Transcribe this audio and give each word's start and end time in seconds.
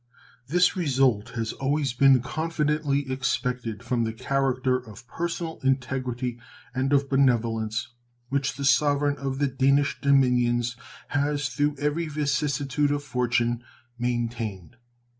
This 0.47 0.75
result 0.75 1.29
has 1.35 1.53
always 1.53 1.93
been 1.93 2.23
confidently 2.23 3.11
expected, 3.11 3.83
from 3.83 4.03
the 4.03 4.13
character 4.13 4.75
of 4.77 5.05
personal 5.07 5.59
integrity 5.61 6.39
and 6.73 6.91
of 6.91 7.07
benevolence 7.07 7.87
which 8.29 8.55
the 8.55 8.65
Sovereign 8.65 9.17
of 9.19 9.37
the 9.37 9.45
Danish 9.47 10.01
dominions 10.01 10.75
has 11.09 11.49
through 11.49 11.75
every 11.77 12.07
vicissitude 12.07 12.89
of 12.89 13.03
fortune 13.03 13.63
maintained. 13.99 14.77